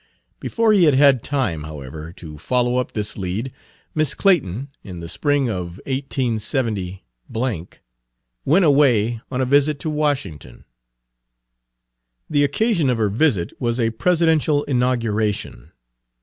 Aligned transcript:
Before 0.39 0.73
he 0.73 0.85
had 0.85 0.95
had 0.95 1.21
time, 1.21 1.61
however, 1.61 2.11
to 2.13 2.39
follow 2.39 2.77
up 2.77 2.93
this 2.93 3.19
lead, 3.19 3.53
Miss 3.93 4.15
Clayton, 4.15 4.69
in 4.83 4.99
the 4.99 5.07
spring 5.07 5.47
of 5.47 5.77
187, 5.85 6.99
went 8.43 8.65
away 8.65 9.21
on 9.29 9.41
a 9.41 9.45
visit 9.45 9.79
to 9.81 9.91
Washington. 9.91 10.65
The 12.27 12.43
occasion 12.43 12.89
of 12.89 12.97
her 12.97 13.09
visit 13.09 13.53
was 13.61 13.79
a 13.79 13.91
presidential 13.91 14.63
inauguration. 14.63 15.71